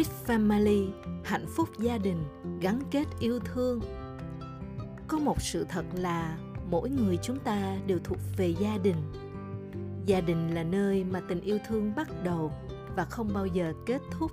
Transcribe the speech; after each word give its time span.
with 0.00 0.26
family, 0.26 0.90
hạnh 1.24 1.46
phúc 1.48 1.68
gia 1.78 1.98
đình, 1.98 2.24
gắn 2.60 2.80
kết 2.90 3.04
yêu 3.18 3.38
thương. 3.38 3.80
Có 5.08 5.18
một 5.18 5.42
sự 5.42 5.66
thật 5.68 5.84
là 5.94 6.38
mỗi 6.70 6.90
người 6.90 7.18
chúng 7.22 7.38
ta 7.38 7.76
đều 7.86 7.98
thuộc 8.04 8.18
về 8.36 8.54
gia 8.60 8.78
đình. 8.82 8.96
Gia 10.06 10.20
đình 10.20 10.54
là 10.54 10.62
nơi 10.62 11.04
mà 11.04 11.20
tình 11.28 11.40
yêu 11.40 11.58
thương 11.68 11.92
bắt 11.96 12.08
đầu 12.24 12.52
và 12.96 13.04
không 13.04 13.30
bao 13.34 13.46
giờ 13.46 13.72
kết 13.86 14.02
thúc. 14.10 14.32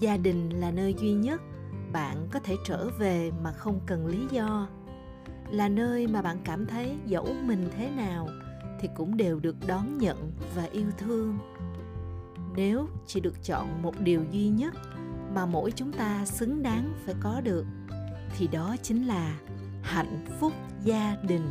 Gia 0.00 0.16
đình 0.16 0.50
là 0.50 0.70
nơi 0.70 0.94
duy 0.94 1.12
nhất 1.12 1.42
bạn 1.92 2.28
có 2.32 2.40
thể 2.40 2.56
trở 2.64 2.88
về 2.98 3.30
mà 3.42 3.52
không 3.52 3.80
cần 3.86 4.06
lý 4.06 4.26
do. 4.30 4.68
Là 5.50 5.68
nơi 5.68 6.06
mà 6.06 6.22
bạn 6.22 6.38
cảm 6.44 6.66
thấy 6.66 6.96
dẫu 7.06 7.26
mình 7.44 7.68
thế 7.76 7.90
nào 7.90 8.28
thì 8.80 8.88
cũng 8.96 9.16
đều 9.16 9.40
được 9.40 9.56
đón 9.66 9.98
nhận 9.98 10.32
và 10.56 10.64
yêu 10.64 10.86
thương 10.98 11.38
nếu 12.58 12.88
chỉ 13.06 13.20
được 13.20 13.44
chọn 13.44 13.82
một 13.82 14.00
điều 14.00 14.24
duy 14.30 14.48
nhất 14.48 14.74
mà 15.34 15.46
mỗi 15.46 15.70
chúng 15.70 15.92
ta 15.92 16.24
xứng 16.24 16.62
đáng 16.62 16.92
phải 17.04 17.14
có 17.20 17.40
được 17.40 17.64
thì 18.36 18.46
đó 18.46 18.76
chính 18.82 19.06
là 19.06 19.38
hạnh 19.82 20.26
phúc 20.40 20.52
gia 20.84 21.16
đình. 21.22 21.50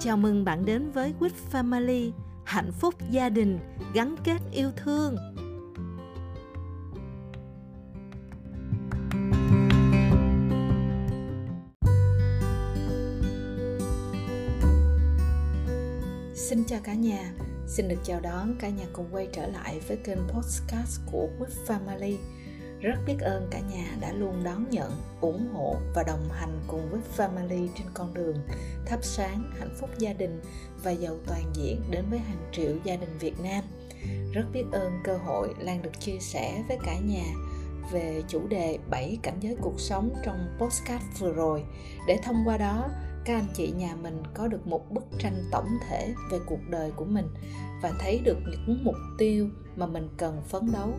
Chào 0.00 0.16
mừng 0.16 0.44
bạn 0.44 0.64
đến 0.64 0.90
với 0.90 1.14
quýt 1.18 1.32
Family 1.52 2.10
hạnh 2.44 2.72
phúc 2.72 2.94
gia 3.10 3.28
đình 3.28 3.58
gắn 3.94 4.14
kết 4.24 4.38
yêu 4.52 4.70
thương. 4.76 5.16
Xin 16.34 16.64
chào 16.64 16.80
cả 16.84 16.94
nhà, 16.94 17.32
xin 17.68 17.88
được 17.88 17.96
chào 18.04 18.20
đón 18.20 18.54
cả 18.58 18.68
nhà 18.68 18.84
cùng 18.92 19.06
quay 19.12 19.28
trở 19.32 19.46
lại 19.46 19.80
với 19.88 19.96
kênh 19.96 20.18
podcast 20.28 21.00
của 21.12 21.28
Quick 21.38 21.52
Family. 21.66 22.16
Rất 22.80 22.94
biết 23.06 23.16
ơn 23.20 23.48
cả 23.50 23.60
nhà 23.60 23.96
đã 24.00 24.12
luôn 24.12 24.44
đón 24.44 24.70
nhận, 24.70 24.92
ủng 25.20 25.48
hộ 25.52 25.76
và 25.94 26.02
đồng 26.02 26.28
hành 26.32 26.60
cùng 26.66 26.90
với 26.90 27.00
Family 27.16 27.68
trên 27.78 27.86
con 27.94 28.14
đường 28.14 28.36
thắp 28.86 28.98
sáng 29.02 29.50
hạnh 29.58 29.74
phúc 29.80 29.90
gia 29.98 30.12
đình 30.12 30.40
và 30.82 30.90
giàu 30.90 31.16
toàn 31.26 31.42
diện 31.54 31.82
đến 31.90 32.04
với 32.10 32.18
hàng 32.18 32.50
triệu 32.52 32.76
gia 32.84 32.96
đình 32.96 33.18
Việt 33.18 33.40
Nam. 33.42 33.64
Rất 34.32 34.44
biết 34.52 34.64
ơn 34.72 34.92
cơ 35.04 35.16
hội 35.16 35.54
Lan 35.58 35.82
được 35.82 36.00
chia 36.00 36.18
sẻ 36.20 36.62
với 36.68 36.78
cả 36.84 36.98
nhà 36.98 37.24
về 37.92 38.22
chủ 38.28 38.48
đề 38.48 38.78
7 38.90 39.18
cảnh 39.22 39.36
giới 39.40 39.56
cuộc 39.60 39.80
sống 39.80 40.14
trong 40.24 40.56
podcast 40.58 41.04
vừa 41.18 41.32
rồi 41.32 41.64
để 42.06 42.18
thông 42.24 42.42
qua 42.46 42.58
đó 42.58 42.88
các 43.24 43.34
anh 43.34 43.46
chị 43.54 43.72
nhà 43.76 43.94
mình 44.02 44.22
có 44.34 44.48
được 44.48 44.66
một 44.66 44.90
bức 44.90 45.04
tranh 45.18 45.44
tổng 45.52 45.68
thể 45.88 46.14
về 46.30 46.38
cuộc 46.46 46.60
đời 46.70 46.90
của 46.96 47.04
mình 47.04 47.26
và 47.82 47.92
thấy 48.00 48.20
được 48.24 48.38
những 48.50 48.84
mục 48.84 48.96
tiêu 49.18 49.48
mà 49.76 49.86
mình 49.86 50.08
cần 50.16 50.42
phấn 50.48 50.72
đấu. 50.72 50.92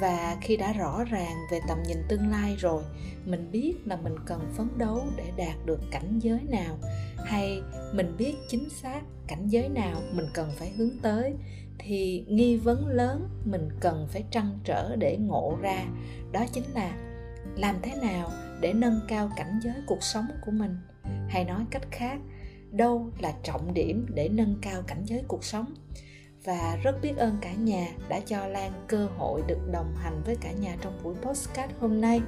Và 0.00 0.36
khi 0.40 0.56
đã 0.56 0.72
rõ 0.72 1.04
ràng 1.04 1.36
về 1.50 1.60
tầm 1.68 1.78
nhìn 1.82 1.98
tương 2.08 2.30
lai 2.30 2.56
rồi, 2.58 2.82
mình 3.24 3.50
biết 3.52 3.74
là 3.84 3.96
mình 3.96 4.14
cần 4.26 4.52
phấn 4.54 4.68
đấu 4.76 5.04
để 5.16 5.32
đạt 5.36 5.66
được 5.66 5.80
cảnh 5.90 6.18
giới 6.18 6.40
nào, 6.48 6.78
hay 7.24 7.62
mình 7.92 8.14
biết 8.18 8.34
chính 8.48 8.70
xác 8.70 9.02
cảnh 9.26 9.48
giới 9.48 9.68
nào 9.68 10.02
mình 10.12 10.26
cần 10.34 10.50
phải 10.58 10.70
hướng 10.70 10.98
tới, 11.02 11.34
thì 11.78 12.24
nghi 12.28 12.56
vấn 12.56 12.86
lớn 12.86 13.28
mình 13.44 13.68
cần 13.80 14.08
phải 14.10 14.24
trăn 14.30 14.58
trở 14.64 14.96
để 14.96 15.16
ngộ 15.16 15.58
ra. 15.60 15.84
Đó 16.32 16.44
chính 16.52 16.64
là 16.74 16.92
làm 17.56 17.76
thế 17.82 17.94
nào 17.94 18.30
để 18.60 18.72
nâng 18.72 19.00
cao 19.08 19.30
cảnh 19.36 19.60
giới 19.62 19.74
cuộc 19.86 20.02
sống 20.02 20.26
của 20.46 20.52
mình 20.52 20.76
hay 21.28 21.44
nói 21.44 21.64
cách 21.70 21.86
khác, 21.90 22.18
đâu 22.70 23.10
là 23.18 23.34
trọng 23.42 23.74
điểm 23.74 24.06
để 24.14 24.28
nâng 24.28 24.58
cao 24.62 24.82
cảnh 24.86 25.02
giới 25.04 25.22
cuộc 25.28 25.44
sống 25.44 25.74
và 26.44 26.78
rất 26.82 27.02
biết 27.02 27.16
ơn 27.16 27.36
cả 27.40 27.52
nhà 27.52 27.86
đã 28.08 28.20
cho 28.20 28.46
Lan 28.46 28.72
cơ 28.88 29.08
hội 29.18 29.42
được 29.46 29.58
đồng 29.72 29.94
hành 29.96 30.22
với 30.24 30.36
cả 30.40 30.52
nhà 30.52 30.76
trong 30.80 30.98
buổi 31.02 31.14
postcard 31.14 31.72
hôm 31.80 32.00
nay 32.00 32.20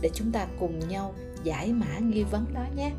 để 0.00 0.10
chúng 0.14 0.32
ta 0.32 0.46
cùng 0.60 0.88
nhau 0.88 1.14
giải 1.44 1.72
mã 1.72 1.98
nghi 1.98 2.24
vấn 2.24 2.44
đó 2.54 2.66
nhé. 2.76 2.92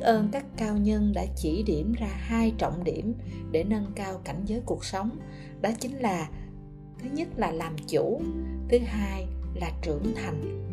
Biết 0.00 0.06
ơn 0.06 0.28
các 0.32 0.44
cao 0.56 0.76
nhân 0.76 1.12
đã 1.12 1.26
chỉ 1.36 1.62
điểm 1.62 1.92
ra 1.92 2.06
hai 2.06 2.52
trọng 2.58 2.84
điểm 2.84 3.14
để 3.50 3.64
nâng 3.64 3.92
cao 3.94 4.20
cảnh 4.24 4.42
giới 4.46 4.60
cuộc 4.66 4.84
sống. 4.84 5.10
Đó 5.60 5.70
chính 5.80 5.98
là, 5.98 6.28
thứ 6.98 7.08
nhất 7.12 7.28
là 7.36 7.50
làm 7.50 7.76
chủ, 7.88 8.20
thứ 8.68 8.78
hai 8.78 9.26
là 9.54 9.70
trưởng 9.82 10.14
thành. 10.14 10.66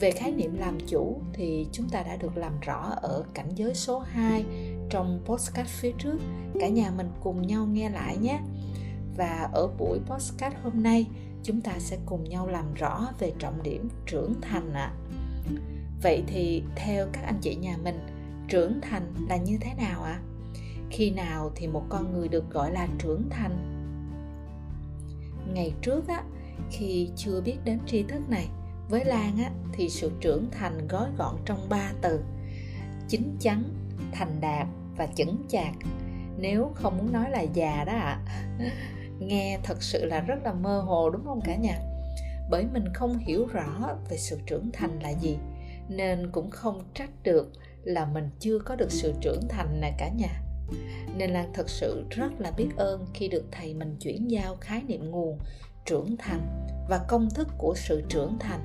Về 0.00 0.10
khái 0.10 0.32
niệm 0.32 0.56
làm 0.58 0.78
chủ 0.86 1.20
thì 1.32 1.66
chúng 1.72 1.88
ta 1.88 2.02
đã 2.02 2.16
được 2.16 2.36
làm 2.36 2.60
rõ 2.60 2.92
ở 2.96 3.24
cảnh 3.34 3.48
giới 3.54 3.74
số 3.74 3.98
2 3.98 4.44
trong 4.90 5.20
postcard 5.24 5.70
phía 5.70 5.92
trước. 5.98 6.18
Cả 6.60 6.68
nhà 6.68 6.90
mình 6.96 7.10
cùng 7.20 7.46
nhau 7.46 7.66
nghe 7.66 7.90
lại 7.90 8.16
nhé. 8.16 8.40
Và 9.16 9.48
ở 9.52 9.68
buổi 9.78 9.98
postcard 10.06 10.56
hôm 10.62 10.82
nay, 10.82 11.06
chúng 11.42 11.60
ta 11.60 11.72
sẽ 11.78 11.98
cùng 12.06 12.24
nhau 12.24 12.46
làm 12.46 12.74
rõ 12.74 13.08
về 13.18 13.32
trọng 13.38 13.62
điểm 13.62 13.88
trưởng 14.06 14.34
thành 14.40 14.72
ạ. 14.72 14.92
À. 14.92 14.96
vậy 16.02 16.22
thì 16.26 16.62
theo 16.76 17.06
các 17.12 17.22
anh 17.24 17.38
chị 17.40 17.54
nhà 17.54 17.76
mình 17.84 18.17
trưởng 18.48 18.80
thành 18.80 19.14
là 19.28 19.36
như 19.36 19.58
thế 19.60 19.70
nào 19.74 20.02
ạ 20.02 20.12
à? 20.12 20.22
khi 20.90 21.10
nào 21.10 21.50
thì 21.54 21.66
một 21.66 21.82
con 21.88 22.12
người 22.12 22.28
được 22.28 22.50
gọi 22.50 22.72
là 22.72 22.88
trưởng 22.98 23.30
thành 23.30 23.74
ngày 25.54 25.72
trước 25.82 26.08
á, 26.08 26.22
khi 26.70 27.10
chưa 27.16 27.40
biết 27.40 27.56
đến 27.64 27.78
tri 27.86 28.02
thức 28.02 28.28
này, 28.28 28.48
với 28.88 29.04
lan 29.04 29.38
á, 29.38 29.50
thì 29.72 29.88
sự 29.88 30.10
trưởng 30.20 30.50
thành 30.50 30.88
gói 30.88 31.08
gọn 31.18 31.36
trong 31.44 31.68
ba 31.68 31.92
từ 32.02 32.20
chính 33.08 33.36
chắn, 33.40 33.62
thành 34.12 34.40
đạt 34.40 34.66
và 34.96 35.06
chững 35.06 35.36
chạc 35.48 35.74
nếu 36.38 36.72
không 36.74 36.98
muốn 36.98 37.12
nói 37.12 37.30
là 37.30 37.40
già 37.40 37.84
đó 37.84 37.92
ạ 37.92 38.20
à. 38.26 38.44
nghe 39.18 39.58
thật 39.62 39.82
sự 39.82 40.04
là 40.04 40.20
rất 40.20 40.44
là 40.44 40.52
mơ 40.52 40.80
hồ 40.80 41.10
đúng 41.10 41.24
không 41.24 41.40
cả 41.44 41.56
nhà 41.56 41.78
bởi 42.50 42.66
mình 42.72 42.84
không 42.94 43.18
hiểu 43.18 43.46
rõ 43.46 43.96
về 44.10 44.16
sự 44.16 44.40
trưởng 44.46 44.70
thành 44.72 45.00
là 45.02 45.10
gì, 45.10 45.38
nên 45.88 46.30
cũng 46.32 46.50
không 46.50 46.82
trách 46.94 47.10
được 47.22 47.52
là 47.82 48.04
mình 48.04 48.30
chưa 48.40 48.58
có 48.58 48.76
được 48.76 48.92
sự 48.92 49.12
trưởng 49.20 49.48
thành 49.48 49.80
nè 49.80 49.94
cả 49.98 50.08
nhà 50.08 50.42
nên 51.16 51.30
lan 51.30 51.50
thật 51.54 51.68
sự 51.70 52.04
rất 52.10 52.40
là 52.40 52.50
biết 52.50 52.68
ơn 52.76 53.06
khi 53.14 53.28
được 53.28 53.44
thầy 53.50 53.74
mình 53.74 53.96
chuyển 54.00 54.30
giao 54.30 54.56
khái 54.56 54.82
niệm 54.82 55.10
nguồn, 55.10 55.38
trưởng 55.86 56.16
thành 56.18 56.66
và 56.88 56.98
công 57.08 57.30
thức 57.30 57.48
của 57.58 57.74
sự 57.76 58.02
trưởng 58.08 58.38
thành 58.38 58.60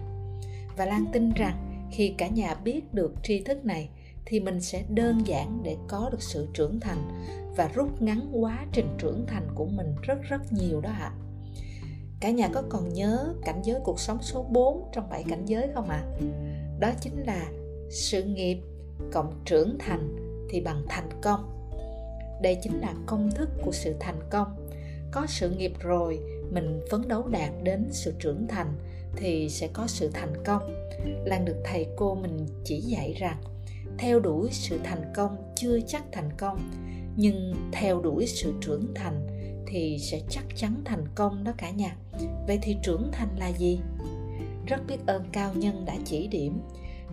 và 0.78 0.86
lan 0.86 1.06
tin 1.14 1.34
rằng 1.34 1.90
khi 1.92 2.14
cả 2.18 2.28
nhà 2.28 2.56
biết 2.56 2.94
được 2.94 3.14
tri 3.24 3.44
thức 3.44 3.66
này 3.66 3.90
thì 4.26 4.40
mình 4.40 4.62
sẽ 4.62 4.84
đơn 4.90 5.22
giản 5.26 5.62
để 5.64 5.78
có 5.88 6.10
được 6.12 6.22
sự 6.22 6.48
trưởng 6.54 6.80
thành 6.80 7.26
và 7.58 7.70
rút 7.74 8.02
ngắn 8.02 8.30
quá 8.32 8.66
trình 8.72 8.88
trưởng 8.98 9.26
thành 9.28 9.48
của 9.56 9.66
mình 9.66 9.96
rất 10.02 10.22
rất 10.22 10.54
nhiều 10.54 10.82
đó 10.82 10.90
ạ. 10.90 11.12
À. 11.12 11.18
Cả 12.20 12.30
nhà 12.30 12.50
có 12.54 12.64
còn 12.70 12.94
nhớ 12.94 13.34
cảnh 13.46 13.62
giới 13.64 13.80
cuộc 13.84 14.00
sống 14.00 14.18
số 14.22 14.44
4 14.44 14.90
trong 14.94 15.10
bảy 15.10 15.24
cảnh 15.30 15.46
giới 15.46 15.68
không 15.74 15.90
ạ? 15.90 16.04
À? 16.04 16.18
Đó 16.80 16.92
chính 17.02 17.24
là 17.24 17.46
sự 17.90 18.24
nghiệp 18.24 18.58
cộng 19.12 19.34
trưởng 19.46 19.78
thành 19.80 20.16
thì 20.50 20.62
bằng 20.62 20.84
thành 20.90 21.10
công. 21.22 21.70
Đây 22.42 22.58
chính 22.62 22.80
là 22.80 22.94
công 23.06 23.32
thức 23.32 23.50
của 23.62 23.72
sự 23.72 23.96
thành 24.00 24.20
công. 24.30 24.68
Có 25.12 25.26
sự 25.28 25.50
nghiệp 25.50 25.74
rồi, 25.80 26.20
mình 26.52 26.82
phấn 26.92 27.08
đấu 27.08 27.28
đạt 27.28 27.52
đến 27.64 27.88
sự 27.92 28.14
trưởng 28.20 28.48
thành 28.48 28.74
thì 29.16 29.50
sẽ 29.50 29.68
có 29.74 29.88
sự 29.88 30.10
thành 30.14 30.34
công. 30.46 30.88
Lan 31.26 31.46
được 31.46 31.58
thầy 31.64 31.88
cô 31.96 32.16
mình 32.16 32.46
chỉ 32.64 32.80
dạy 32.80 33.14
rằng, 33.14 33.38
theo 33.98 34.20
đuổi 34.20 34.50
sự 34.52 34.80
thành 34.84 35.12
công 35.16 35.54
chưa 35.56 35.80
chắc 35.88 36.04
thành 36.12 36.30
công, 36.38 36.72
nhưng 37.16 37.56
theo 37.72 38.02
đuổi 38.02 38.28
sự 38.28 38.54
trưởng 38.62 38.94
thành 38.96 39.28
thì 39.68 39.98
sẽ 40.00 40.22
chắc 40.30 40.44
chắn 40.56 40.82
thành 40.86 41.06
công 41.16 41.44
đó 41.44 41.54
cả 41.58 41.70
nhà. 41.70 41.96
Vậy 42.48 42.60
thì 42.62 42.78
trưởng 42.84 43.10
thành 43.12 43.30
là 43.40 43.48
gì? 43.48 43.80
Rất 44.68 44.88
biết 44.88 44.98
ơn 45.06 45.24
cao 45.32 45.52
nhân 45.56 45.86
đã 45.86 45.96
chỉ 46.06 46.28
điểm. 46.28 46.62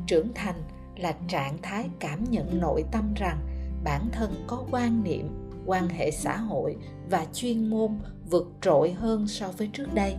Trưởng 0.06 0.34
thành 0.34 0.62
là 1.00 1.14
trạng 1.28 1.58
thái 1.62 1.88
cảm 1.98 2.24
nhận 2.24 2.60
nội 2.60 2.84
tâm 2.92 3.14
rằng 3.14 3.38
bản 3.84 4.08
thân 4.12 4.44
có 4.46 4.64
quan 4.70 5.04
niệm 5.04 5.28
quan 5.66 5.88
hệ 5.88 6.10
xã 6.10 6.36
hội 6.36 6.76
và 7.10 7.26
chuyên 7.32 7.70
môn 7.70 7.98
vượt 8.30 8.46
trội 8.60 8.92
hơn 8.92 9.28
so 9.28 9.48
với 9.58 9.70
trước 9.72 9.94
đây 9.94 10.16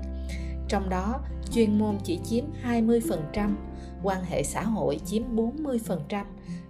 trong 0.72 0.90
đó 0.90 1.20
chuyên 1.52 1.80
môn 1.80 1.98
chỉ 2.04 2.20
chiếm 2.24 2.46
20%, 2.64 3.56
quan 4.04 4.24
hệ 4.24 4.44
xã 4.44 4.64
hội 4.64 5.00
chiếm 5.06 5.24
40% 5.36 6.26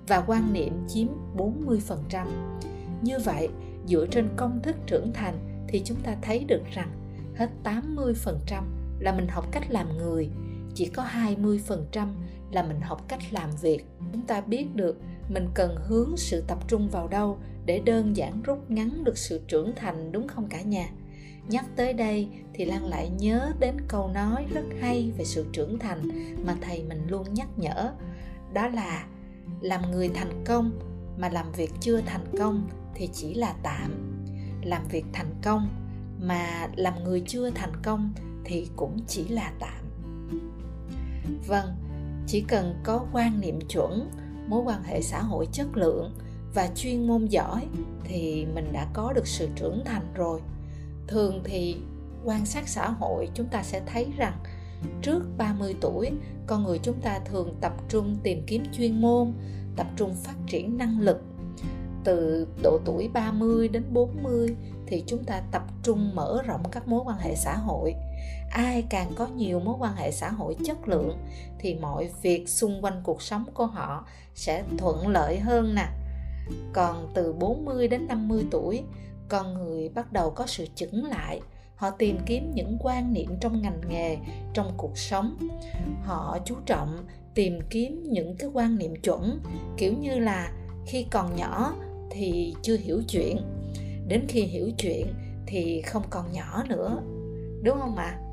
và 0.08 0.24
quan 0.28 0.54
niệm 0.54 0.74
chiếm 0.88 1.08
40%. 1.38 2.28
Như 3.02 3.20
vậy, 3.20 3.50
dựa 3.88 4.06
trên 4.12 4.30
công 4.36 4.62
thức 4.64 4.76
trưởng 4.88 5.14
thành 5.14 5.66
thì 5.68 5.82
chúng 5.86 5.98
ta 6.04 6.16
thấy 6.22 6.44
được 6.44 6.62
rằng 6.74 6.92
hết 7.36 7.50
80% 7.64 8.64
là 9.00 9.12
mình 9.12 9.28
học 9.28 9.46
cách 9.52 9.64
làm 9.70 9.98
người, 9.98 10.30
chỉ 10.74 10.86
có 10.86 11.04
20% 11.04 12.08
là 12.52 12.64
mình 12.64 12.82
học 12.82 13.08
cách 13.08 13.20
làm 13.32 13.50
việc. 13.62 13.86
Chúng 14.12 14.22
ta 14.22 14.42
biết 14.42 14.76
được 14.76 14.98
mình 15.30 15.48
cần 15.54 15.76
hướng 15.88 16.18
sự 16.18 16.44
tập 16.48 16.58
trung 16.68 16.90
vào 16.90 17.08
đâu 17.08 17.38
để 17.66 17.80
đơn 17.86 18.18
giản 18.18 18.42
rút 18.42 18.72
ngắn 18.72 19.04
được 19.04 19.18
sự 19.18 19.42
trưởng 19.48 19.74
thành, 19.76 20.12
đúng 20.12 20.28
không 20.28 20.48
cả 20.50 20.62
nhà? 20.62 20.90
Nhắc 21.48 21.66
tới 21.76 21.94
đây 21.94 22.28
thì 22.54 22.66
lan 22.66 22.86
lại 22.86 23.10
nhớ 23.10 23.52
đến 23.60 23.78
câu 23.88 24.08
nói 24.08 24.46
rất 24.54 24.64
hay 24.82 25.12
về 25.18 25.26
sự 25.26 25.46
trưởng 25.54 25.80
thành 25.80 26.10
mà 26.46 26.56
thầy 26.62 26.84
mình 26.84 27.08
luôn 27.08 27.34
nhắc 27.34 27.48
nhở. 27.58 27.92
Đó 28.54 28.68
là, 28.68 29.06
làm 29.62 29.92
người 29.92 30.10
thành 30.10 30.44
công 30.46 30.80
mà 31.18 31.30
làm 31.30 31.52
việc 31.52 31.72
chưa 31.80 32.02
thành 32.02 32.26
công 32.38 32.70
thì 32.96 33.10
chỉ 33.14 33.34
là 33.34 33.56
tạm. 33.64 34.18
Làm 34.64 34.88
việc 34.88 35.06
thành 35.14 35.34
công 35.44 35.68
mà 36.22 36.68
làm 36.76 37.04
người 37.04 37.24
chưa 37.28 37.50
thành 37.50 37.74
công 37.84 38.14
thì 38.46 38.68
cũng 38.76 38.98
chỉ 39.08 39.28
là 39.28 39.52
tạm. 39.60 39.86
Vâng 41.48 41.81
chỉ 42.28 42.42
cần 42.42 42.76
có 42.84 43.06
quan 43.14 43.40
niệm 43.40 43.60
chuẩn, 43.70 44.10
mối 44.48 44.62
quan 44.66 44.84
hệ 44.84 45.02
xã 45.02 45.22
hội 45.22 45.48
chất 45.52 45.68
lượng 45.78 46.12
và 46.54 46.70
chuyên 46.76 47.08
môn 47.08 47.26
giỏi 47.26 47.68
thì 48.04 48.46
mình 48.54 48.74
đã 48.74 48.88
có 48.94 49.14
được 49.14 49.28
sự 49.28 49.50
trưởng 49.56 49.82
thành 49.86 50.14
rồi. 50.14 50.42
Thường 51.08 51.42
thì 51.44 51.78
quan 52.24 52.46
sát 52.46 52.68
xã 52.68 52.90
hội 52.90 53.30
chúng 53.34 53.48
ta 53.48 53.64
sẽ 53.64 53.82
thấy 53.86 54.08
rằng 54.18 54.38
trước 55.02 55.24
30 55.38 55.76
tuổi, 55.82 56.12
con 56.48 56.64
người 56.64 56.80
chúng 56.84 57.02
ta 57.02 57.20
thường 57.20 57.56
tập 57.62 57.74
trung 57.90 58.18
tìm 58.24 58.44
kiếm 58.48 58.64
chuyên 58.78 59.02
môn, 59.02 59.34
tập 59.76 59.88
trung 59.96 60.16
phát 60.16 60.36
triển 60.48 60.78
năng 60.78 61.00
lực. 61.00 61.22
Từ 62.04 62.48
độ 62.64 62.80
tuổi 62.86 63.08
30 63.14 63.68
đến 63.68 63.84
40 63.94 64.56
thì 64.88 65.04
chúng 65.08 65.24
ta 65.24 65.42
tập 65.52 65.64
trung 65.84 66.16
mở 66.16 66.42
rộng 66.46 66.64
các 66.72 66.88
mối 66.88 67.02
quan 67.06 67.18
hệ 67.18 67.36
xã 67.36 67.58
hội 67.58 67.96
ai 68.52 68.86
càng 68.90 69.12
có 69.16 69.28
nhiều 69.28 69.60
mối 69.60 69.76
quan 69.80 69.96
hệ 69.96 70.12
xã 70.12 70.30
hội 70.30 70.56
chất 70.66 70.88
lượng 70.88 71.18
thì 71.60 71.76
mọi 71.76 72.10
việc 72.22 72.50
xung 72.50 72.82
quanh 72.82 73.02
cuộc 73.04 73.22
sống 73.22 73.46
của 73.54 73.66
họ 73.66 74.06
sẽ 74.36 74.64
thuận 74.78 75.08
lợi 75.08 75.40
hơn 75.40 75.76
nè. 75.76 75.88
Còn 76.74 77.12
từ 77.14 77.34
40 77.34 77.88
đến 77.88 78.08
50 78.08 78.46
tuổi, 78.52 78.84
con 79.30 79.54
người 79.54 79.90
bắt 79.90 80.12
đầu 80.12 80.32
có 80.32 80.48
sự 80.48 80.68
chững 80.76 81.06
lại. 81.06 81.42
Họ 81.76 81.90
tìm 81.90 82.18
kiếm 82.26 82.52
những 82.56 82.78
quan 82.80 83.14
niệm 83.14 83.36
trong 83.42 83.62
ngành 83.62 83.82
nghề, 83.90 84.18
trong 84.54 84.74
cuộc 84.78 84.98
sống. 84.98 85.38
Họ 86.04 86.38
chú 86.46 86.56
trọng 86.66 87.06
tìm 87.34 87.60
kiếm 87.70 88.04
những 88.04 88.36
cái 88.36 88.50
quan 88.54 88.78
niệm 88.78 88.96
chuẩn, 89.02 89.40
kiểu 89.78 89.94
như 89.94 90.20
là 90.20 90.52
khi 90.86 91.06
còn 91.12 91.36
nhỏ 91.36 91.76
thì 92.10 92.56
chưa 92.62 92.78
hiểu 92.78 93.02
chuyện, 93.08 93.38
đến 94.08 94.26
khi 94.28 94.42
hiểu 94.42 94.72
chuyện 94.78 95.08
thì 95.48 95.82
không 95.82 96.04
còn 96.10 96.32
nhỏ 96.32 96.64
nữa. 96.70 97.02
Đúng 97.64 97.80
không 97.80 97.96
ạ? 97.96 98.18
à? 98.22 98.31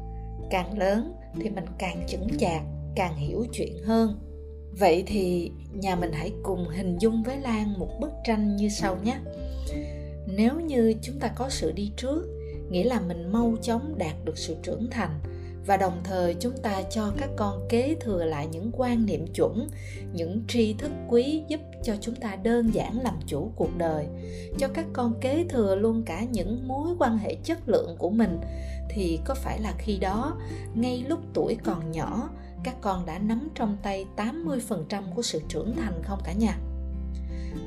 Càng 0.50 0.78
lớn 0.78 1.12
thì 1.40 1.50
mình 1.50 1.64
càng 1.78 2.04
chững 2.06 2.38
chạc, 2.38 2.62
càng 2.94 3.16
hiểu 3.16 3.46
chuyện 3.52 3.82
hơn. 3.84 4.18
Vậy 4.78 5.02
thì 5.06 5.50
nhà 5.72 5.96
mình 5.96 6.12
hãy 6.12 6.32
cùng 6.42 6.68
hình 6.68 6.98
dung 6.98 7.22
với 7.22 7.36
lan 7.40 7.78
một 7.78 7.88
bức 8.00 8.10
tranh 8.24 8.56
như 8.56 8.68
sau 8.68 8.96
nhé. 9.04 9.16
Nếu 10.26 10.60
như 10.60 10.94
chúng 11.02 11.18
ta 11.20 11.28
có 11.28 11.48
sự 11.48 11.72
đi 11.72 11.92
trước, 11.96 12.22
nghĩa 12.70 12.84
là 12.84 13.00
mình 13.00 13.32
mau 13.32 13.54
chóng 13.62 13.94
đạt 13.98 14.14
được 14.24 14.38
sự 14.38 14.56
trưởng 14.62 14.90
thành 14.90 15.20
và 15.66 15.76
đồng 15.76 16.00
thời 16.04 16.34
chúng 16.34 16.56
ta 16.62 16.82
cho 16.90 17.12
các 17.18 17.30
con 17.36 17.66
kế 17.68 17.96
thừa 18.00 18.24
lại 18.24 18.46
những 18.46 18.70
quan 18.72 19.06
niệm 19.06 19.26
chuẩn, 19.34 19.68
những 20.12 20.42
tri 20.48 20.74
thức 20.74 20.90
quý 21.08 21.42
giúp 21.48 21.60
cho 21.82 21.94
chúng 22.00 22.14
ta 22.14 22.36
đơn 22.36 22.74
giản 22.74 23.00
làm 23.00 23.14
chủ 23.26 23.52
cuộc 23.56 23.76
đời, 23.78 24.06
cho 24.58 24.68
các 24.68 24.86
con 24.92 25.14
kế 25.20 25.44
thừa 25.48 25.76
luôn 25.76 26.02
cả 26.02 26.24
những 26.32 26.68
mối 26.68 26.88
quan 26.98 27.18
hệ 27.18 27.34
chất 27.44 27.68
lượng 27.68 27.96
của 27.98 28.10
mình 28.10 28.38
thì 28.90 29.20
có 29.24 29.34
phải 29.34 29.60
là 29.60 29.74
khi 29.78 29.98
đó 29.98 30.36
ngay 30.74 31.04
lúc 31.08 31.20
tuổi 31.34 31.56
còn 31.64 31.92
nhỏ 31.92 32.28
các 32.64 32.74
con 32.80 33.06
đã 33.06 33.18
nắm 33.18 33.48
trong 33.54 33.76
tay 33.82 34.06
80% 34.16 35.02
của 35.14 35.22
sự 35.22 35.42
trưởng 35.48 35.76
thành 35.76 36.02
không 36.02 36.18
cả 36.24 36.32
nhà? 36.32 36.58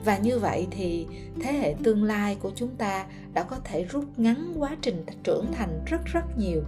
Và 0.06 0.18
như 0.18 0.40
vậy 0.40 0.68
thì 0.72 1.08
thế 1.42 1.54
hệ 1.54 1.76
tương 1.84 2.04
lai 2.04 2.36
của 2.36 2.52
chúng 2.56 2.76
ta 2.76 3.06
đã 3.34 3.44
có 3.44 3.58
thể 3.64 3.84
rút 3.84 4.06
ngắn 4.18 4.54
quá 4.58 4.78
trình 4.82 5.06
trưởng 5.24 5.52
thành 5.54 5.84
rất 5.86 6.06
rất 6.06 6.38
nhiều. 6.38 6.64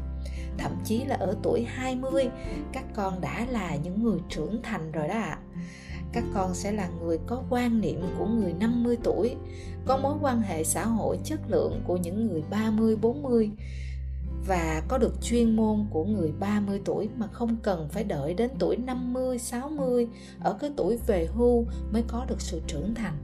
Thậm 0.58 0.72
chí 0.86 1.06
là 1.06 1.16
ở 1.16 1.36
tuổi 1.44 1.64
20, 1.64 2.30
các 2.72 2.84
con 2.96 3.22
đã 3.22 3.46
là 3.50 3.76
những 3.76 4.04
người 4.04 4.20
trưởng 4.30 4.62
thành 4.64 4.92
rồi 4.92 5.08
đó 5.08 5.14
ạ. 5.14 5.22
À. 5.22 5.40
Các 6.14 6.24
con 6.34 6.54
sẽ 6.54 6.72
là 6.72 6.90
người 7.02 7.20
có 7.28 7.44
quan 7.50 7.82
niệm 7.82 8.02
của 8.20 8.26
người 8.26 8.54
50 8.54 8.98
tuổi, 9.04 9.36
có 9.86 9.98
mối 9.98 10.14
quan 10.22 10.42
hệ 10.42 10.64
xã 10.64 10.86
hội 10.86 11.20
chất 11.24 11.40
lượng 11.48 11.82
của 11.88 11.98
những 11.98 12.28
người 12.28 12.44
30, 12.50 12.96
40 12.96 13.52
và 14.48 14.84
có 14.88 14.98
được 14.98 15.22
chuyên 15.22 15.56
môn 15.56 15.86
của 15.90 16.06
người 16.06 16.32
30 16.40 16.82
tuổi 16.86 17.10
mà 17.18 17.28
không 17.28 17.58
cần 17.64 17.90
phải 17.90 18.04
đợi 18.04 18.34
đến 18.34 18.52
tuổi 18.60 18.78
50, 18.78 19.40
60 19.40 20.08
ở 20.40 20.58
cái 20.60 20.72
tuổi 20.78 20.98
về 21.08 21.28
hưu 21.34 21.66
mới 21.92 22.04
có 22.08 22.26
được 22.30 22.42
sự 22.42 22.62
trưởng 22.68 22.96
thành. 22.96 23.18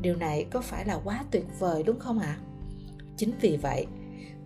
Điều 0.00 0.16
này 0.16 0.46
có 0.50 0.60
phải 0.60 0.84
là 0.84 1.00
quá 1.04 1.24
tuyệt 1.30 1.44
vời 1.58 1.82
đúng 1.82 1.98
không 1.98 2.18
ạ? 2.18 2.38
À? 2.38 2.42
Chính 3.16 3.30
vì 3.40 3.56
vậy, 3.56 3.86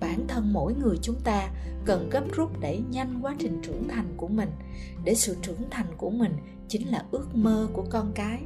bản 0.00 0.24
thân 0.28 0.52
mỗi 0.52 0.74
người 0.74 0.96
chúng 1.02 1.20
ta 1.24 1.48
cần 1.84 2.10
gấp 2.10 2.24
rút 2.32 2.60
đẩy 2.60 2.82
nhanh 2.90 3.18
quá 3.22 3.36
trình 3.38 3.62
trưởng 3.62 3.88
thành 3.88 4.14
của 4.16 4.28
mình 4.28 4.50
để 5.04 5.14
sự 5.14 5.36
trưởng 5.42 5.70
thành 5.70 5.86
của 5.96 6.10
mình 6.10 6.32
chính 6.68 6.88
là 6.88 7.04
ước 7.10 7.34
mơ 7.34 7.68
của 7.72 7.84
con 7.90 8.12
cái 8.14 8.42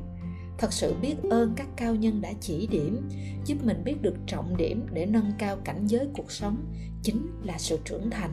thật 0.58 0.72
sự 0.72 0.94
biết 1.02 1.14
ơn 1.30 1.52
các 1.56 1.68
cao 1.76 1.94
nhân 1.94 2.20
đã 2.20 2.32
chỉ 2.40 2.66
điểm, 2.66 3.08
giúp 3.44 3.64
mình 3.64 3.84
biết 3.84 4.02
được 4.02 4.14
trọng 4.26 4.56
điểm 4.56 4.86
để 4.92 5.06
nâng 5.06 5.32
cao 5.38 5.56
cảnh 5.56 5.86
giới 5.86 6.08
cuộc 6.14 6.30
sống 6.30 6.56
chính 7.02 7.26
là 7.42 7.58
sự 7.58 7.78
trưởng 7.84 8.10
thành. 8.10 8.30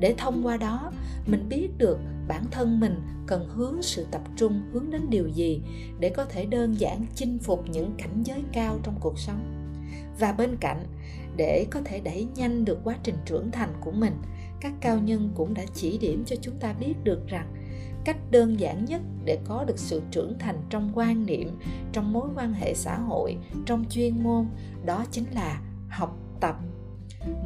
Để 0.00 0.14
thông 0.18 0.46
qua 0.46 0.56
đó, 0.56 0.92
mình 1.26 1.48
biết 1.48 1.68
được 1.78 1.98
bản 2.28 2.44
thân 2.50 2.80
mình 2.80 3.00
cần 3.26 3.48
hướng 3.48 3.82
sự 3.82 4.06
tập 4.10 4.22
trung 4.36 4.62
hướng 4.72 4.90
đến 4.90 5.02
điều 5.10 5.28
gì 5.28 5.62
để 6.00 6.08
có 6.08 6.24
thể 6.24 6.46
đơn 6.46 6.74
giản 6.78 7.06
chinh 7.14 7.38
phục 7.38 7.64
những 7.70 7.94
cảnh 7.98 8.22
giới 8.24 8.42
cao 8.52 8.78
trong 8.82 8.94
cuộc 9.00 9.18
sống. 9.18 9.54
Và 10.18 10.32
bên 10.32 10.56
cạnh, 10.60 10.84
để 11.36 11.66
có 11.70 11.80
thể 11.84 12.00
đẩy 12.00 12.26
nhanh 12.34 12.64
được 12.64 12.78
quá 12.84 12.96
trình 13.02 13.16
trưởng 13.26 13.50
thành 13.50 13.72
của 13.80 13.92
mình, 13.92 14.12
các 14.60 14.72
cao 14.80 14.98
nhân 14.98 15.30
cũng 15.34 15.54
đã 15.54 15.62
chỉ 15.74 15.98
điểm 15.98 16.24
cho 16.26 16.36
chúng 16.42 16.54
ta 16.60 16.72
biết 16.72 16.94
được 17.04 17.26
rằng 17.26 17.57
cách 18.08 18.30
đơn 18.30 18.60
giản 18.60 18.84
nhất 18.84 19.00
để 19.24 19.38
có 19.44 19.64
được 19.64 19.78
sự 19.78 20.02
trưởng 20.10 20.38
thành 20.38 20.56
trong 20.70 20.90
quan 20.94 21.26
niệm, 21.26 21.58
trong 21.92 22.12
mối 22.12 22.28
quan 22.36 22.52
hệ 22.52 22.74
xã 22.74 22.98
hội, 22.98 23.36
trong 23.66 23.84
chuyên 23.90 24.22
môn, 24.22 24.46
đó 24.84 25.04
chính 25.10 25.24
là 25.34 25.60
học 25.90 26.16
tập. 26.40 26.56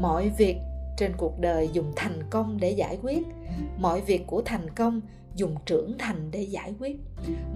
Mọi 0.00 0.30
việc 0.38 0.56
trên 0.96 1.12
cuộc 1.16 1.40
đời 1.40 1.70
dùng 1.72 1.92
thành 1.96 2.22
công 2.30 2.58
để 2.60 2.70
giải 2.70 2.98
quyết. 3.02 3.26
Mọi 3.78 4.00
việc 4.00 4.26
của 4.26 4.42
thành 4.44 4.70
công 4.70 5.00
dùng 5.34 5.56
trưởng 5.66 5.98
thành 5.98 6.30
để 6.30 6.42
giải 6.42 6.74
quyết. 6.78 6.96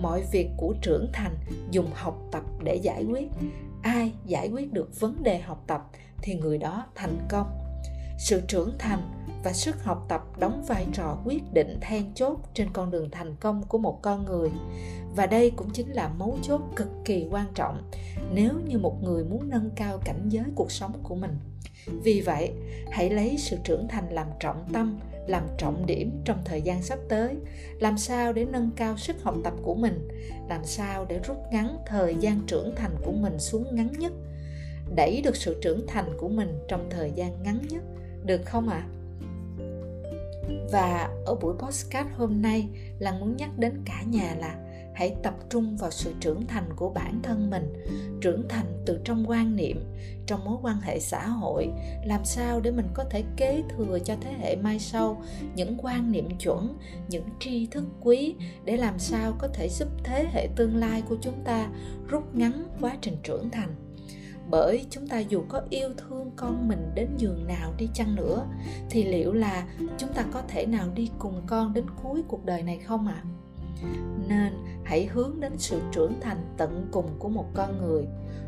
Mọi 0.01 0.23
việc 0.33 0.51
của 0.57 0.75
trưởng 0.83 1.09
thành 1.13 1.37
dùng 1.71 1.91
học 1.95 2.19
tập 2.33 2.43
để 2.65 2.75
giải 2.75 3.05
quyết. 3.05 3.29
Ai 3.83 4.13
giải 4.27 4.49
quyết 4.49 4.73
được 4.73 5.01
vấn 5.01 5.23
đề 5.23 5.39
học 5.39 5.65
tập 5.67 5.91
thì 6.23 6.35
người 6.35 6.59
đó 6.59 6.87
thành 6.95 7.19
công. 7.29 7.47
Sự 8.19 8.43
trưởng 8.49 8.73
thành 8.79 9.16
và 9.47 9.53
sức 9.53 9.85
học 9.85 10.07
tập 10.09 10.23
đóng 10.39 10.65
vai 10.67 10.87
trò 10.93 11.19
quyết 11.25 11.53
định 11.53 11.79
then 11.81 12.15
chốt 12.15 12.37
trên 12.55 12.69
con 12.73 12.91
đường 12.91 13.11
thành 13.11 13.37
công 13.41 13.63
của 13.69 13.79
một 13.79 14.03
con 14.03 14.25
người. 14.25 14.51
Và 15.17 15.27
đây 15.27 15.51
cũng 15.51 15.71
chính 15.71 15.91
là 15.93 16.09
mấu 16.09 16.39
chốt 16.43 16.61
cực 16.77 16.89
kỳ 17.05 17.27
quan 17.31 17.47
trọng 17.55 17.91
nếu 18.33 18.53
như 18.69 18.79
một 18.79 19.03
người 19.03 19.25
muốn 19.25 19.49
nâng 19.49 19.71
cao 19.77 19.99
cảnh 20.05 20.29
giới 20.29 20.45
cuộc 20.55 20.73
sống 20.73 20.93
của 21.03 21.15
mình. 21.15 21.39
Vì 21.87 22.21
vậy, 22.21 22.53
hãy 22.91 23.11
lấy 23.11 23.37
sự 23.39 23.57
trưởng 23.65 23.89
thành 23.89 24.13
làm 24.13 24.27
trọng 24.41 24.65
tâm, 24.73 24.99
làm 25.27 25.43
trọng 25.59 25.87
điểm 25.87 26.23
trong 26.25 26.39
thời 26.45 26.63
gian 26.63 26.83
sắp 26.83 26.99
tới. 27.09 27.37
Làm 27.81 27.99
sao 27.99 28.33
để 28.33 28.45
nâng 28.45 28.71
cao 28.77 28.97
sức 28.97 29.23
học 29.23 29.35
tập 29.45 29.55
của 29.63 29.75
mình? 29.75 30.09
Làm 30.49 30.65
sao 30.65 31.05
để 31.09 31.21
rút 31.25 31.37
ngắn 31.53 31.79
thời 31.87 32.15
gian 32.15 32.41
trưởng 32.47 32.75
thành 32.77 32.95
của 33.05 33.13
mình 33.13 33.39
xuống 33.39 33.75
ngắn 33.75 33.93
nhất? 33.99 34.13
Đẩy 34.97 35.21
được 35.25 35.37
sự 35.37 35.61
trưởng 35.63 35.87
thành 35.87 36.17
của 36.19 36.29
mình 36.29 36.59
trong 36.69 36.87
thời 36.91 37.13
gian 37.15 37.43
ngắn 37.43 37.59
nhất, 37.71 37.83
được 38.25 38.41
không 38.45 38.69
ạ? 38.69 38.87
à? 38.91 38.93
Và 40.77 41.09
ở 41.27 41.35
buổi 41.35 41.55
podcast 41.59 42.09
hôm 42.17 42.43
nay 42.43 42.69
là 42.99 43.13
muốn 43.13 43.37
nhắc 43.37 43.59
đến 43.59 43.83
cả 43.85 44.03
nhà 44.03 44.35
là 44.39 44.57
hãy 44.95 45.17
tập 45.23 45.35
trung 45.51 45.77
vào 45.77 45.91
sự 45.91 46.15
trưởng 46.21 46.47
thành 46.47 46.69
của 46.77 46.91
bản 46.91 47.21
thân 47.23 47.51
mình, 47.51 47.73
trưởng 48.21 48.49
thành 48.49 48.83
từ 48.87 49.01
trong 49.05 49.25
quan 49.31 49.57
niệm, 49.57 49.85
trong 50.27 50.45
mối 50.45 50.57
quan 50.63 50.81
hệ 50.81 51.01
xã 51.01 51.29
hội, 51.29 51.69
làm 52.05 52.25
sao 52.25 52.61
để 52.61 52.71
mình 52.71 52.87
có 52.95 53.05
thể 53.11 53.25
kế 53.37 53.63
thừa 53.69 53.99
cho 54.05 54.15
thế 54.21 54.33
hệ 54.41 54.57
mai 54.57 54.79
sau 54.79 55.23
những 55.55 55.77
quan 55.83 56.13
niệm 56.13 56.29
chuẩn, 56.39 56.79
những 57.09 57.25
tri 57.41 57.67
thức 57.67 57.85
quý 58.01 58.35
để 58.65 58.77
làm 58.77 58.99
sao 58.99 59.33
có 59.39 59.49
thể 59.49 59.69
giúp 59.69 59.89
thế 60.05 60.27
hệ 60.33 60.49
tương 60.57 60.77
lai 60.77 61.03
của 61.09 61.17
chúng 61.21 61.45
ta 61.45 61.69
rút 62.09 62.35
ngắn 62.35 62.65
quá 62.81 62.97
trình 63.01 63.17
trưởng 63.23 63.51
thành 63.51 63.86
bởi 64.51 64.87
chúng 64.91 65.09
ta 65.09 65.19
dù 65.19 65.43
có 65.49 65.63
yêu 65.71 65.89
thương 65.97 66.31
con 66.37 66.69
mình 66.69 66.91
đến 66.95 67.09
giường 67.17 67.47
nào 67.47 67.73
đi 67.79 67.89
chăng 67.95 68.15
nữa, 68.15 68.47
thì 68.91 69.05
liệu 69.05 69.33
là 69.33 69.67
chúng 69.99 70.13
ta 70.13 70.25
có 70.33 70.43
thể 70.49 70.67
nào 70.67 70.89
đi 70.95 71.11
cùng 71.19 71.43
con 71.47 71.73
đến 71.73 71.85
cuối 72.03 72.23
cuộc 72.29 72.45
đời 72.45 72.63
này 72.63 72.79
không 72.79 73.07
ạ 73.07 73.23
à? 73.25 73.29
nên 74.29 74.53
hãy 74.85 75.07
hướng 75.07 75.41
đến 75.41 75.53
sự 75.59 75.81
trưởng 75.93 76.21
thành 76.21 76.55
tận 76.57 76.89
cùng 76.93 77.17
của 77.19 77.29
một 77.29 77.47
con 77.55 77.79
người 77.79 78.05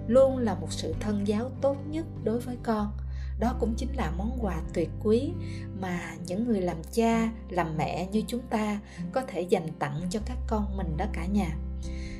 luôn 0.07 0.39
là 0.39 0.55
một 0.55 0.73
sự 0.73 0.95
thân 1.01 1.27
giáo 1.27 1.51
tốt 1.61 1.77
nhất 1.91 2.07
đối 2.25 2.41
với 2.41 2.57
con 2.63 2.93
đó 3.41 3.55
cũng 3.61 3.75
chính 3.77 3.97
là 3.97 4.13
món 4.17 4.39
quà 4.41 4.61
tuyệt 4.75 4.89
quý 5.05 5.33
mà 5.81 6.01
những 6.27 6.45
người 6.45 6.61
làm 6.61 6.77
cha, 6.93 7.33
làm 7.49 7.77
mẹ 7.77 8.09
như 8.13 8.23
chúng 8.27 8.41
ta 8.51 8.81
có 9.13 9.23
thể 9.27 9.41
dành 9.41 9.69
tặng 9.79 10.01
cho 10.11 10.21
các 10.27 10.39
con 10.47 10.77
mình 10.77 10.97
đó 10.97 11.05
cả 11.13 11.27
nhà 11.27 11.57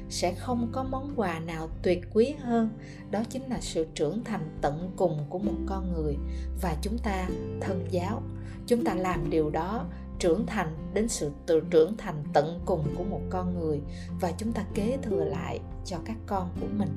sẽ 0.09 0.35
không 0.35 0.69
có 0.73 0.83
món 0.83 1.13
quà 1.17 1.39
nào 1.39 1.69
tuyệt 1.83 2.01
quý 2.13 2.35
hơn. 2.41 2.71
Đó 3.11 3.23
chính 3.31 3.43
là 3.43 3.61
sự 3.61 3.87
trưởng 3.95 4.25
thành 4.25 4.59
tận 4.61 4.93
cùng 4.97 5.19
của 5.29 5.39
một 5.39 5.57
con 5.67 5.93
người. 5.93 6.17
Và 6.63 6.77
chúng 6.83 6.99
ta, 6.99 7.29
thân 7.61 7.87
giáo, 7.91 8.23
chúng 8.67 8.85
ta 8.85 8.95
làm 8.95 9.31
điều 9.31 9.51
đó 9.51 9.87
trưởng 10.19 10.47
thành 10.47 10.75
đến 10.95 11.09
sự 11.09 11.31
tự 11.47 11.61
trưởng 11.71 11.97
thành 11.97 12.25
tận 12.33 12.61
cùng 12.67 12.95
của 12.97 13.05
một 13.05 13.21
con 13.31 13.59
người. 13.59 13.81
Và 14.21 14.33
chúng 14.39 14.53
ta 14.53 14.65
kế 14.75 14.99
thừa 15.03 15.25
lại 15.25 15.61
cho 15.85 15.97
các 16.05 16.17
con 16.27 16.51
của 16.61 16.67
mình. 16.79 16.95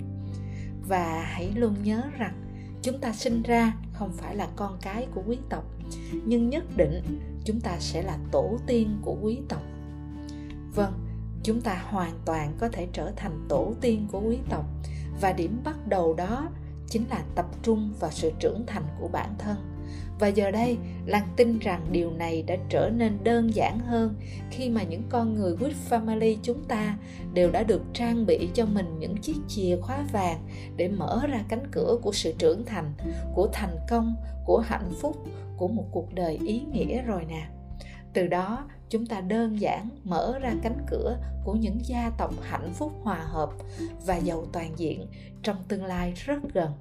Và 0.88 1.24
hãy 1.24 1.52
luôn 1.56 1.76
nhớ 1.84 2.04
rằng, 2.18 2.34
chúng 2.82 3.00
ta 3.00 3.14
sinh 3.14 3.44
ra 3.44 3.74
không 3.94 4.12
phải 4.14 4.36
là 4.36 4.48
con 4.56 4.78
cái 4.82 5.08
của 5.16 5.24
quý 5.28 5.38
tộc, 5.50 5.64
nhưng 6.26 6.50
nhất 6.50 6.64
định 6.78 7.20
chúng 7.46 7.60
ta 7.60 7.76
sẽ 7.80 8.02
là 8.02 8.18
tổ 8.32 8.58
tiên 8.68 8.98
của 9.02 9.18
quý 9.22 9.40
tộc. 9.50 9.62
Vâng 10.76 11.01
chúng 11.44 11.62
ta 11.62 11.84
hoàn 11.90 12.14
toàn 12.26 12.54
có 12.60 12.70
thể 12.70 12.88
trở 12.94 13.12
thành 13.16 13.46
tổ 13.50 13.74
tiên 13.82 14.08
của 14.12 14.22
quý 14.28 14.38
tộc. 14.50 14.66
Và 15.22 15.34
điểm 15.34 15.62
bắt 15.64 15.88
đầu 15.88 16.14
đó 16.14 16.50
chính 16.88 17.04
là 17.10 17.24
tập 17.36 17.46
trung 17.64 17.94
vào 18.00 18.12
sự 18.12 18.32
trưởng 18.40 18.66
thành 18.68 18.84
của 19.00 19.08
bản 19.08 19.30
thân. 19.38 19.58
Và 20.20 20.28
giờ 20.28 20.52
đây, 20.52 20.78
lan 21.06 21.28
tin 21.36 21.60
rằng 21.60 21.86
điều 21.92 22.12
này 22.12 22.44
đã 22.44 22.56
trở 22.70 22.90
nên 22.90 23.18
đơn 23.24 23.56
giản 23.56 23.80
hơn 23.80 24.16
khi 24.52 24.70
mà 24.70 24.84
những 24.84 25.04
con 25.10 25.34
người 25.34 25.56
with 25.56 25.74
family 25.90 26.38
chúng 26.44 26.64
ta 26.64 26.98
đều 27.34 27.52
đã 27.52 27.64
được 27.64 27.82
trang 27.94 28.26
bị 28.26 28.50
cho 28.54 28.66
mình 28.66 29.00
những 29.00 29.18
chiếc 29.18 29.36
chìa 29.48 29.78
khóa 29.82 30.06
vàng 30.12 30.48
để 30.76 30.88
mở 30.88 31.22
ra 31.28 31.44
cánh 31.50 31.64
cửa 31.72 31.98
của 32.02 32.12
sự 32.12 32.34
trưởng 32.38 32.66
thành, 32.66 32.94
của 33.36 33.50
thành 33.54 33.78
công, 33.90 34.16
của 34.46 34.60
hạnh 34.60 34.92
phúc, 35.02 35.18
của 35.58 35.68
một 35.68 35.86
cuộc 35.92 36.14
đời 36.14 36.40
ý 36.46 36.62
nghĩa 36.72 37.02
rồi 37.02 37.26
nè. 37.30 37.48
Từ 38.14 38.28
đó 38.28 38.68
chúng 38.92 39.06
ta 39.06 39.22
đơn 39.22 39.62
giản 39.62 39.90
mở 40.04 40.40
ra 40.42 40.54
cánh 40.64 40.86
cửa 40.88 41.18
của 41.44 41.54
những 41.54 41.80
gia 41.86 42.12
tộc 42.18 42.34
hạnh 42.42 42.74
phúc 42.74 42.92
hòa 43.04 43.20
hợp 43.20 43.50
và 44.06 44.18
giàu 44.18 44.46
toàn 44.54 44.80
diện 44.80 45.08
trong 45.44 45.58
tương 45.68 45.86
lai 45.86 46.14
rất 46.16 46.40
gần. 46.54 46.72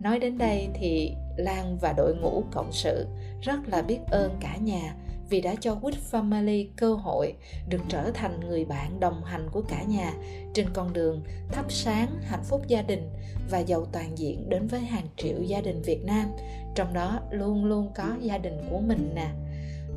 Nói 0.00 0.18
đến 0.18 0.38
đây 0.38 0.68
thì 0.74 1.14
lan 1.36 1.78
và 1.80 1.94
đội 1.96 2.16
ngũ 2.16 2.44
cộng 2.52 2.72
sự 2.72 3.06
rất 3.42 3.68
là 3.68 3.82
biết 3.82 3.98
ơn 4.10 4.36
cả 4.40 4.56
nhà 4.56 4.94
vì 5.28 5.40
đã 5.40 5.54
cho 5.60 5.74
Good 5.74 5.94
Family 6.10 6.68
cơ 6.76 6.94
hội 6.94 7.34
được 7.68 7.80
trở 7.88 8.10
thành 8.14 8.40
người 8.40 8.64
bạn 8.64 9.00
đồng 9.00 9.24
hành 9.24 9.48
của 9.52 9.62
cả 9.68 9.82
nhà 9.82 10.12
trên 10.54 10.66
con 10.72 10.92
đường 10.92 11.22
thắp 11.52 11.72
sáng 11.72 12.08
hạnh 12.22 12.44
phúc 12.44 12.62
gia 12.68 12.82
đình 12.82 13.10
và 13.50 13.58
giàu 13.58 13.84
toàn 13.92 14.18
diện 14.18 14.48
đến 14.48 14.66
với 14.66 14.80
hàng 14.80 15.06
triệu 15.16 15.42
gia 15.42 15.60
đình 15.60 15.82
Việt 15.82 16.04
Nam, 16.04 16.26
trong 16.74 16.94
đó 16.94 17.20
luôn 17.30 17.64
luôn 17.64 17.92
có 17.94 18.08
gia 18.20 18.38
đình 18.38 18.60
của 18.70 18.80
mình 18.80 19.12
nè 19.14 19.28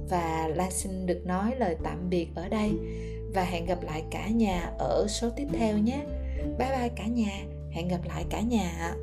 và 0.10 0.50
la 0.56 0.70
xin 0.72 1.06
được 1.06 1.26
nói 1.26 1.54
lời 1.58 1.76
tạm 1.84 2.10
biệt 2.10 2.28
ở 2.36 2.50
đây. 2.50 2.72
Và 3.34 3.44
hẹn 3.44 3.66
gặp 3.66 3.84
lại 3.84 4.04
cả 4.12 4.28
nhà 4.28 4.72
ở 4.80 5.06
số 5.10 5.30
tiếp 5.30 5.48
theo 5.54 5.78
nhé. 5.78 6.00
Bye 6.58 6.70
bye 6.78 6.90
cả 6.96 7.06
nhà. 7.06 7.44
Hẹn 7.72 7.88
gặp 7.88 8.00
lại 8.08 8.26
cả 8.30 8.42
nhà 8.42 8.70
ạ. 8.80 8.96